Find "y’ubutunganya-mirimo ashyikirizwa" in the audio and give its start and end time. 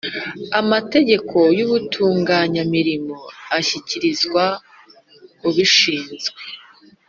1.57-4.43